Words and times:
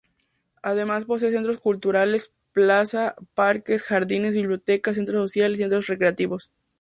Además 0.63 1.05
posee 1.05 1.31
centros 1.31 1.59
culturales, 1.59 2.31
plaza, 2.53 3.13
parques, 3.35 3.83
jardines, 3.83 4.33
biblioteca, 4.33 4.95
centro 4.95 5.19
social 5.19 5.53
y 5.53 5.57
centros 5.57 5.85
recreativos. 5.85 6.49